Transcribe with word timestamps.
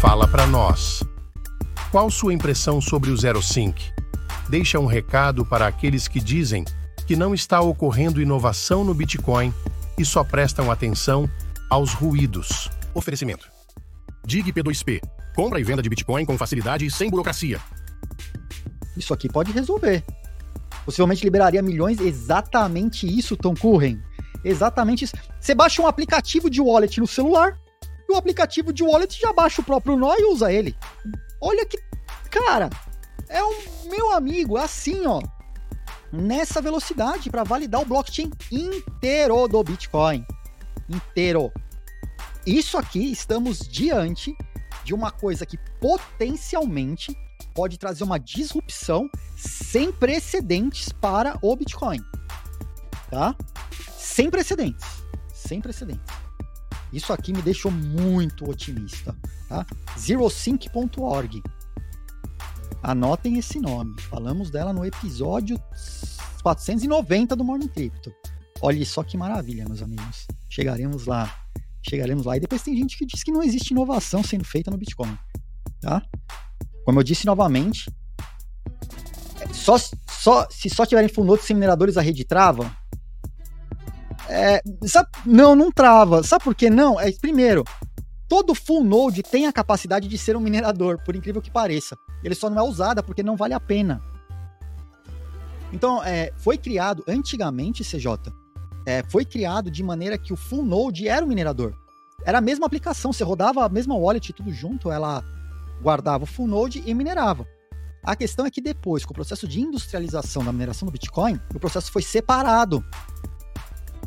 Fala 0.00 0.26
para 0.26 0.46
nós. 0.46 1.02
Qual 1.90 2.10
sua 2.10 2.32
impressão 2.32 2.80
sobre 2.80 3.10
o 3.10 3.16
Zero 3.18 3.42
Sync? 3.42 3.92
Deixa 4.48 4.78
um 4.80 4.86
recado 4.86 5.44
para 5.44 5.66
aqueles 5.66 6.08
que 6.08 6.18
dizem 6.18 6.64
que 7.06 7.14
não 7.14 7.34
está 7.34 7.60
ocorrendo 7.60 8.18
inovação 8.18 8.84
no 8.84 8.94
Bitcoin 8.94 9.52
e 9.98 10.06
só 10.06 10.24
prestam 10.24 10.70
atenção 10.70 11.28
aos 11.68 11.92
ruídos. 11.92 12.70
Oferecimento. 12.94 13.46
Dig 14.24 14.50
P2P. 14.50 15.02
Compra 15.36 15.60
e 15.60 15.64
venda 15.64 15.82
de 15.82 15.88
Bitcoin 15.90 16.24
com 16.24 16.38
facilidade 16.38 16.86
e 16.86 16.90
sem 16.90 17.10
burocracia. 17.10 17.60
Isso 18.96 19.12
aqui 19.12 19.28
pode 19.28 19.52
resolver. 19.52 20.02
Possivelmente 20.86 21.24
liberaria 21.24 21.60
milhões. 21.60 22.00
Exatamente 22.00 23.06
isso, 23.06 23.36
Tom 23.36 23.54
Curren. 23.54 24.00
Exatamente 24.42 25.04
isso. 25.04 25.14
Você 25.38 25.54
baixa 25.54 25.82
um 25.82 25.86
aplicativo 25.86 26.48
de 26.48 26.62
wallet 26.62 26.98
no 26.98 27.06
celular 27.06 27.58
e 28.08 28.12
o 28.12 28.16
aplicativo 28.16 28.72
de 28.72 28.82
wallet 28.82 29.20
já 29.20 29.32
baixa 29.32 29.60
o 29.60 29.64
próprio 29.64 29.96
nó 29.96 30.14
e 30.16 30.24
usa 30.32 30.52
ele. 30.52 30.76
Olha 31.40 31.66
que. 31.66 31.78
Cara, 32.30 32.70
é 33.28 33.42
um 33.44 33.54
meu 33.90 34.12
amigo, 34.12 34.56
assim, 34.56 35.06
ó. 35.06 35.20
Nessa 36.10 36.62
velocidade 36.62 37.30
para 37.30 37.44
validar 37.44 37.82
o 37.82 37.84
blockchain 37.84 38.30
inteiro 38.50 39.46
do 39.46 39.62
Bitcoin. 39.62 40.24
Inteiro. 40.88 41.52
Isso 42.46 42.78
aqui 42.78 43.12
estamos 43.12 43.58
diante 43.68 44.34
de 44.84 44.94
uma 44.94 45.10
coisa 45.10 45.44
que 45.44 45.58
potencialmente 45.78 47.14
pode 47.54 47.78
trazer 47.78 48.04
uma 48.04 48.18
disrupção 48.18 49.10
sem 49.36 49.92
precedentes 49.92 50.90
para 50.90 51.38
o 51.42 51.54
Bitcoin. 51.54 52.00
Tá? 53.10 53.36
Sem 53.96 54.30
precedentes. 54.30 54.86
Sem 55.32 55.60
precedentes. 55.60 56.17
Isso 56.92 57.12
aqui 57.12 57.32
me 57.32 57.42
deixou 57.42 57.70
muito 57.70 58.48
otimista. 58.48 59.14
Tá? 59.48 59.66
Zerosync.org. 59.98 61.42
Anotem 62.82 63.38
esse 63.38 63.58
nome. 63.58 64.00
Falamos 64.02 64.50
dela 64.50 64.72
no 64.72 64.84
episódio 64.84 65.60
490 66.42 67.36
do 67.36 67.44
Morning 67.44 67.68
Crypto. 67.68 68.12
Olha 68.60 68.84
só 68.84 69.02
que 69.02 69.16
maravilha, 69.16 69.64
meus 69.64 69.82
amigos. 69.82 70.26
Chegaremos 70.48 71.06
lá. 71.06 71.32
Chegaremos 71.82 72.24
lá. 72.24 72.36
E 72.36 72.40
depois 72.40 72.62
tem 72.62 72.76
gente 72.76 72.96
que 72.96 73.06
diz 73.06 73.22
que 73.22 73.32
não 73.32 73.42
existe 73.42 73.70
inovação 73.70 74.22
sendo 74.22 74.44
feita 74.44 74.70
no 74.70 74.78
Bitcoin. 74.78 75.16
Tá? 75.80 76.02
Como 76.84 76.98
eu 76.98 77.04
disse 77.04 77.26
novamente, 77.26 77.90
só, 79.52 79.76
só, 80.10 80.46
se 80.50 80.70
só 80.70 80.86
tiverem 80.86 81.08
full 81.08 81.36
sem 81.38 81.54
mineradores, 81.54 81.96
a 81.96 82.00
rede 82.00 82.24
trava? 82.24 82.74
É, 84.28 84.60
sabe, 84.86 85.08
não, 85.24 85.54
não 85.54 85.72
trava. 85.72 86.22
Sabe 86.22 86.44
por 86.44 86.54
que 86.54 86.68
não? 86.68 87.00
É, 87.00 87.10
primeiro, 87.12 87.64
todo 88.28 88.54
full 88.54 88.84
node 88.84 89.22
tem 89.22 89.46
a 89.46 89.52
capacidade 89.52 90.06
de 90.06 90.18
ser 90.18 90.36
um 90.36 90.40
minerador, 90.40 90.98
por 91.04 91.16
incrível 91.16 91.40
que 91.40 91.50
pareça. 91.50 91.96
Ele 92.22 92.34
só 92.34 92.50
não 92.50 92.58
é 92.58 92.68
usado 92.68 93.02
porque 93.02 93.22
não 93.22 93.36
vale 93.36 93.54
a 93.54 93.60
pena. 93.60 94.02
Então, 95.72 96.02
é, 96.02 96.32
foi 96.36 96.56
criado 96.56 97.04
antigamente, 97.06 97.84
CJ, 97.84 98.32
é, 98.86 99.02
foi 99.08 99.24
criado 99.24 99.70
de 99.70 99.82
maneira 99.82 100.16
que 100.16 100.32
o 100.32 100.36
full 100.36 100.64
node 100.64 101.08
era 101.08 101.24
o 101.24 101.28
minerador. 101.28 101.74
Era 102.24 102.38
a 102.38 102.40
mesma 102.40 102.66
aplicação, 102.66 103.12
você 103.12 103.22
rodava 103.22 103.64
a 103.64 103.68
mesma 103.68 103.94
wallet 103.94 104.32
tudo 104.32 104.52
junto, 104.52 104.90
ela 104.90 105.22
guardava 105.82 106.24
o 106.24 106.26
full 106.26 106.46
node 106.46 106.82
e 106.84 106.94
minerava. 106.94 107.46
A 108.02 108.16
questão 108.16 108.46
é 108.46 108.50
que 108.50 108.60
depois, 108.60 109.04
com 109.04 109.12
o 109.12 109.14
processo 109.14 109.46
de 109.46 109.60
industrialização 109.60 110.44
da 110.44 110.52
mineração 110.52 110.86
do 110.86 110.92
Bitcoin, 110.92 111.40
o 111.54 111.60
processo 111.60 111.92
foi 111.92 112.02
separado. 112.02 112.84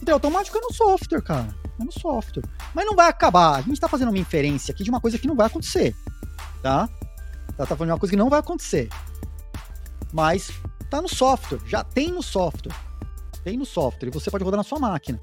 Então, 0.00 0.14
automático 0.14 0.56
é 0.56 0.60
no 0.60 0.72
software, 0.72 1.22
cara. 1.22 1.54
É 1.78 1.84
no 1.84 1.92
software. 1.92 2.44
Mas 2.74 2.86
não 2.86 2.94
vai 2.94 3.08
acabar. 3.08 3.56
A 3.56 3.60
gente 3.60 3.74
está 3.74 3.88
fazendo 3.88 4.08
uma 4.08 4.18
inferência 4.18 4.72
aqui 4.72 4.84
de 4.84 4.90
uma 4.90 5.00
coisa 5.00 5.18
que 5.18 5.26
não 5.26 5.36
vai 5.36 5.46
acontecer. 5.46 5.94
Tá? 6.62 6.88
Tá, 7.56 7.66
tá 7.66 7.76
falando 7.76 7.86
de 7.88 7.92
uma 7.92 7.98
coisa 7.98 8.10
que 8.10 8.16
não 8.16 8.30
vai 8.30 8.40
acontecer. 8.40 8.88
Mas 10.12 10.50
tá 10.90 11.00
no 11.00 11.08
software. 11.08 11.60
Já 11.66 11.82
tem 11.82 12.10
no 12.10 12.22
software. 12.22 12.74
Tem 13.42 13.56
no 13.56 13.66
software. 13.66 14.08
E 14.08 14.12
você 14.12 14.30
pode 14.30 14.44
rodar 14.44 14.58
na 14.58 14.64
sua 14.64 14.78
máquina. 14.78 15.20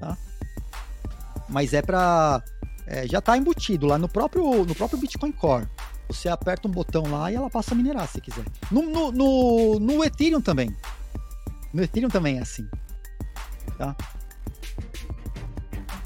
Tá? 0.00 0.16
Mas 1.48 1.72
é 1.72 1.82
para 1.82 2.42
é, 2.90 3.06
já 3.06 3.20
está 3.20 3.38
embutido 3.38 3.86
lá 3.86 3.96
no 3.96 4.08
próprio, 4.08 4.64
no 4.64 4.74
próprio 4.74 4.98
Bitcoin 4.98 5.30
Core. 5.30 5.68
Você 6.08 6.28
aperta 6.28 6.66
um 6.66 6.70
botão 6.72 7.04
lá 7.08 7.30
e 7.30 7.36
ela 7.36 7.48
passa 7.48 7.72
a 7.72 7.76
minerar 7.76 8.08
se 8.08 8.20
quiser. 8.20 8.44
No, 8.68 8.82
no, 8.82 9.12
no, 9.12 9.78
no 9.78 10.04
Ethereum 10.04 10.40
também. 10.40 10.76
No 11.72 11.84
Ethereum 11.84 12.08
também 12.08 12.38
é 12.38 12.40
assim. 12.42 12.68
Tá? 13.80 13.96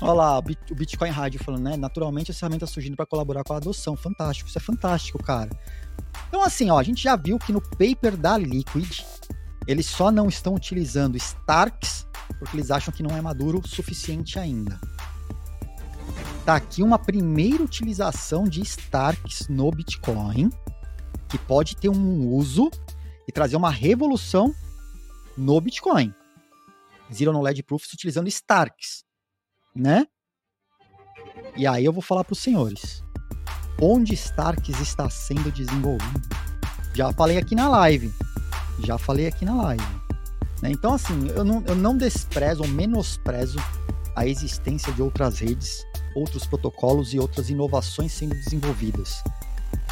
Olha 0.00 0.12
lá, 0.12 0.38
o 0.38 0.42
Bitcoin 0.42 1.10
Rádio 1.10 1.42
falando, 1.42 1.64
né? 1.64 1.76
Naturalmente 1.76 2.30
as 2.30 2.38
ferramentas 2.38 2.70
surgindo 2.70 2.94
para 2.94 3.04
colaborar 3.04 3.42
com 3.42 3.52
a 3.52 3.56
adoção. 3.56 3.96
Fantástico, 3.96 4.48
isso 4.48 4.58
é 4.58 4.60
fantástico, 4.60 5.20
cara. 5.20 5.50
Então, 6.28 6.40
assim, 6.44 6.70
ó, 6.70 6.78
a 6.78 6.84
gente 6.84 7.02
já 7.02 7.16
viu 7.16 7.36
que 7.36 7.52
no 7.52 7.60
paper 7.60 8.16
da 8.16 8.38
Liquid, 8.38 9.00
eles 9.66 9.86
só 9.86 10.12
não 10.12 10.28
estão 10.28 10.54
utilizando 10.54 11.16
Starks 11.16 12.06
porque 12.38 12.56
eles 12.56 12.70
acham 12.70 12.94
que 12.94 13.02
não 13.02 13.16
é 13.16 13.20
maduro 13.20 13.58
o 13.58 13.68
suficiente 13.68 14.38
ainda. 14.38 14.80
Tá 16.44 16.54
aqui 16.54 16.80
uma 16.80 16.98
primeira 16.98 17.64
utilização 17.64 18.44
de 18.44 18.60
Starks 18.62 19.48
no 19.48 19.68
Bitcoin, 19.72 20.48
que 21.28 21.38
pode 21.38 21.76
ter 21.76 21.88
um 21.88 22.28
uso 22.28 22.70
e 23.26 23.32
trazer 23.32 23.56
uma 23.56 23.70
revolução 23.70 24.54
no 25.36 25.60
Bitcoin. 25.60 26.14
Zero 27.12 27.32
Knowledge 27.32 27.62
Proofs 27.62 27.92
utilizando 27.92 28.28
Starks, 28.28 29.04
né? 29.74 30.06
E 31.56 31.66
aí 31.66 31.84
eu 31.84 31.92
vou 31.92 32.02
falar 32.02 32.24
para 32.24 32.32
os 32.32 32.38
senhores. 32.38 33.02
Onde 33.80 34.14
Starks 34.14 34.80
está 34.80 35.08
sendo 35.10 35.50
desenvolvido? 35.50 36.22
Já 36.94 37.12
falei 37.12 37.38
aqui 37.38 37.54
na 37.54 37.68
live. 37.68 38.12
Já 38.80 38.98
falei 38.98 39.26
aqui 39.26 39.44
na 39.44 39.54
live. 39.54 39.84
Né? 40.62 40.70
Então, 40.70 40.94
assim, 40.94 41.28
eu 41.28 41.44
não, 41.44 41.62
eu 41.66 41.74
não 41.74 41.96
desprezo 41.96 42.62
ou 42.62 42.68
menosprezo 42.68 43.58
a 44.16 44.26
existência 44.26 44.92
de 44.92 45.02
outras 45.02 45.40
redes, 45.40 45.84
outros 46.14 46.46
protocolos 46.46 47.12
e 47.12 47.18
outras 47.18 47.50
inovações 47.50 48.12
sendo 48.12 48.34
desenvolvidas. 48.34 49.22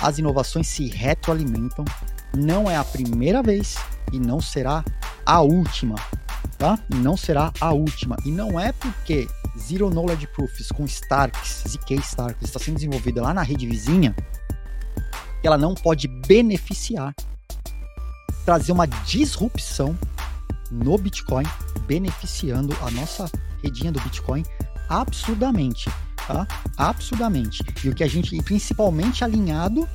As 0.01 0.19
inovações 0.19 0.69
se 0.69 0.89
retroalimentam, 0.89 1.85
não 2.37 2.71
é 2.71 2.77
a 2.77 2.85
primeira 2.85 3.43
vez 3.43 3.77
e 4.13 4.19
não 4.19 4.41
será 4.41 4.85
a 5.27 5.43
última, 5.43 5.97
tá? 6.63 6.79
E 6.89 6.95
não 6.95 7.17
será 7.17 7.53
a 7.61 7.73
última. 7.73 8.17
E 8.25 8.31
não 8.31 8.59
é 8.59 8.71
porque 8.71 9.27
Zero 9.59 9.91
Knowledge 9.91 10.29
Proofs 10.29 10.69
com 10.69 10.85
Starks, 10.85 11.65
ZK 11.67 11.95
Starks, 11.95 12.45
está 12.45 12.61
sendo 12.61 12.77
desenvolvida 12.77 13.21
lá 13.21 13.35
na 13.35 13.43
rede 13.43 13.67
vizinha, 13.67 14.15
que 15.41 15.47
ela 15.49 15.59
não 15.59 15.75
pode 15.75 16.07
beneficiar, 16.07 17.13
trazer 18.45 18.71
uma 18.71 18.87
disrupção 18.87 19.99
no 20.71 20.97
Bitcoin, 20.97 21.43
beneficiando 21.85 22.77
a 22.81 22.93
nossa 22.93 23.29
redinha 23.61 23.91
do 23.91 24.01
Bitcoin 24.01 24.45
absurdamente, 24.89 25.91
tá? 26.29 26.47
Absurdamente. 26.77 27.65
E 27.83 27.89
o 27.89 27.95
que 27.95 28.05
a 28.05 28.09
gente, 28.09 28.41
principalmente 28.41 29.25
alinhado 29.25 29.89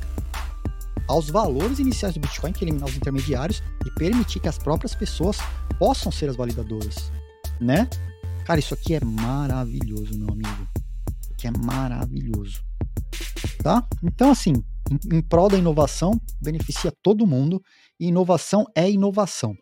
aos 1.08 1.30
valores 1.30 1.80
iniciais 1.80 2.14
do 2.14 2.20
Bitcoin, 2.20 2.52
que 2.52 2.66
eliminar 2.66 2.90
os 2.90 2.98
intermediários 2.98 3.64
e 3.86 3.92
permitir 3.92 4.42
que 4.42 4.50
as 4.50 4.58
próprias 4.58 4.94
pessoas 4.94 5.38
possam 5.80 6.12
ser 6.12 6.30
as 6.30 6.36
validadoras, 6.36 7.12
né? 7.60 7.88
Cara, 8.46 8.60
isso 8.60 8.74
aqui 8.74 8.96
é 8.96 9.04
maravilhoso, 9.04 10.18
meu 10.18 10.30
amigo. 10.30 10.68
Que 11.38 11.48
é 11.48 11.52
maravilhoso. 11.52 12.62
Tá? 13.62 13.86
Então, 14.04 14.32
assim, 14.32 14.54
em, 14.90 15.18
em 15.18 15.22
prol 15.22 15.50
da 15.50 15.58
inovação, 15.58 16.20
beneficia 16.42 16.92
todo 17.04 17.28
mundo 17.28 17.62
e 18.00 18.08
inovação 18.08 18.66
é 18.76 18.90
inovação. 18.90 19.54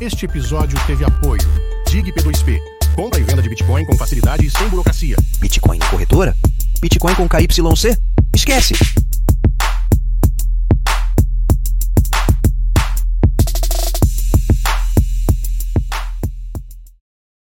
Este 0.00 0.26
episódio 0.26 0.78
teve 0.86 1.04
apoio 1.04 1.42
Dig 1.90 2.12
P2P. 2.12 2.58
Compra 2.94 3.18
e 3.20 3.24
venda 3.24 3.40
de 3.40 3.48
Bitcoin 3.48 3.86
com 3.86 3.96
facilidade 3.96 4.44
e 4.44 4.50
sem 4.50 4.68
burocracia. 4.68 5.16
Bitcoin 5.40 5.78
na 5.78 5.88
corretora? 5.88 6.34
Bitcoin 6.82 7.14
com 7.14 7.28
KYC? 7.28 7.96
Esquece! 8.34 8.74